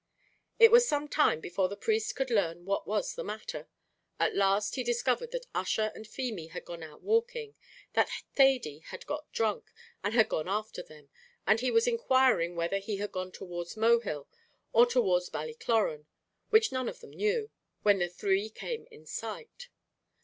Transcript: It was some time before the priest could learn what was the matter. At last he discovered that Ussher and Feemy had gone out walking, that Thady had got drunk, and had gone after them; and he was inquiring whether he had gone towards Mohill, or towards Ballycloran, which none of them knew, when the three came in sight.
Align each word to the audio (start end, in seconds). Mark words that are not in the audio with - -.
It 0.57 0.71
was 0.71 0.87
some 0.87 1.07
time 1.07 1.39
before 1.41 1.69
the 1.69 1.77
priest 1.77 2.15
could 2.15 2.31
learn 2.31 2.65
what 2.65 2.87
was 2.87 3.13
the 3.13 3.23
matter. 3.23 3.67
At 4.19 4.35
last 4.35 4.73
he 4.73 4.83
discovered 4.83 5.29
that 5.31 5.45
Ussher 5.53 5.91
and 5.93 6.07
Feemy 6.07 6.47
had 6.47 6.65
gone 6.65 6.81
out 6.81 7.03
walking, 7.03 7.53
that 7.93 8.09
Thady 8.33 8.79
had 8.87 9.05
got 9.05 9.31
drunk, 9.31 9.71
and 10.03 10.15
had 10.15 10.27
gone 10.27 10.47
after 10.49 10.81
them; 10.81 11.09
and 11.45 11.59
he 11.59 11.69
was 11.69 11.85
inquiring 11.85 12.55
whether 12.55 12.79
he 12.79 12.97
had 12.97 13.11
gone 13.11 13.31
towards 13.31 13.77
Mohill, 13.77 14.27
or 14.73 14.87
towards 14.87 15.29
Ballycloran, 15.29 16.07
which 16.49 16.71
none 16.71 16.89
of 16.89 16.99
them 17.01 17.11
knew, 17.11 17.51
when 17.83 17.99
the 17.99 18.09
three 18.09 18.49
came 18.49 18.87
in 18.89 19.05
sight. 19.05 19.69